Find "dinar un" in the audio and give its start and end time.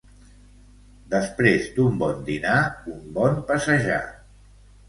2.31-3.05